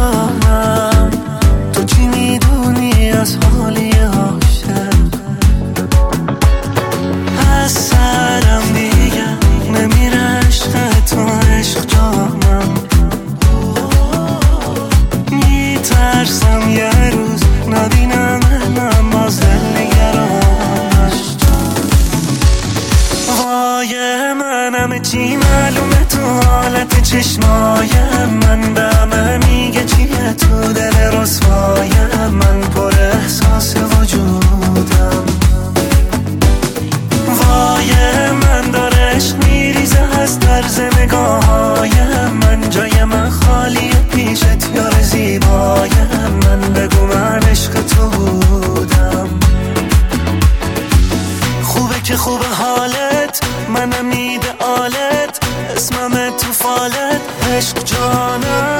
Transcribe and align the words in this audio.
نفهمم 0.00 1.10
تو 1.72 1.84
چی 1.84 2.06
می‌دونی 2.06 3.10
از 3.10 3.36
حالی 3.36 3.90
عاشق؟ 3.90 4.94
از 7.62 7.72
سرم 7.72 8.62
دیگه 8.74 9.28
نمیره 9.74 10.18
عشق 10.18 11.04
تو 11.06 11.20
عشق 11.28 11.86
جانم. 11.86 12.74
میترسم 15.30 16.70
یه 16.70 17.10
روز 17.10 17.40
ندینم 17.68 18.40
منم 18.76 19.10
باز 19.10 19.40
دل 19.40 19.46
نگرانش. 19.76 21.20
وای 23.38 23.94
من 24.32 25.02
چی 25.02 25.36
معلومه 25.36 26.04
تو 26.04 26.48
حالت 26.48 27.02
چشمای 27.02 27.90
من؟ 28.42 28.79
از 40.64 40.76
طرز 40.76 40.98
نگاهایم 40.98 42.30
من 42.42 42.70
جای 42.70 43.04
من 43.04 43.30
خالی 43.30 43.90
پیشت 44.10 44.74
یار 44.74 45.02
زیبایم 45.02 46.38
من. 46.44 46.60
بگو 46.60 47.06
من 47.06 47.42
عشق 47.42 47.72
تو 47.72 48.08
بودم. 48.08 49.28
خوبه 51.62 52.00
که 52.04 52.16
خوب 52.16 52.40
حالت 52.44 53.40
منم 53.68 54.04
میده 54.04 54.54
آلت 54.58 55.40
اسمم 55.76 56.30
تو 56.30 56.52
فالت. 56.52 57.20
عشق 57.56 57.84
جانم. 57.84 58.79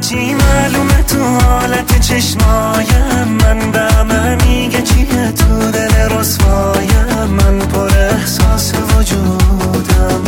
چی 0.00 0.34
معلومه 0.34 1.02
تو 1.02 1.38
حالت 1.38 2.00
چشمایم؟ 2.00 3.28
من 3.28 3.70
به 3.72 4.44
میگه 4.44 4.82
چیه 4.82 5.32
تو 5.32 5.70
دل 5.70 6.18
رسوایم 6.18 7.24
من 7.30 7.58
پر 7.58 7.96
احساس 7.96 8.72
وجودم. 8.74 10.22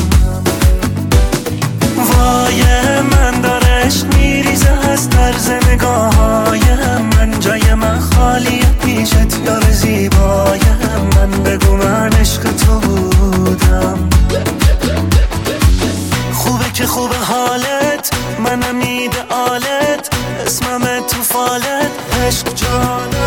وای 1.97 2.63
من 3.01 3.41
داره 3.41 3.67
عشق 3.67 4.15
میریزه 4.15 4.71
از 4.71 5.11
طرز 5.11 5.51
نگاهایم. 5.51 7.03
من 7.17 7.41
جای 7.41 7.75
من 7.75 8.01
خالی 8.01 8.61
پیشت 8.85 9.39
یار 9.47 9.71
زیبایم. 9.71 10.79
من 11.17 11.43
بگو 11.43 11.77
من 11.77 12.13
عشق 12.13 12.43
تو 12.43 12.81
بودم. 12.81 14.09
خوبه 16.33 16.71
که 16.75 16.87
خوب 16.87 17.11
حالت 17.13 17.31
منم 17.31 17.39
میده 17.51 17.70
آلت 17.70 17.70
اسمم 20.51 21.01
تو 21.07 21.23
فالت 21.23 21.91
عشق 22.27 22.55
جانم. 22.55 23.20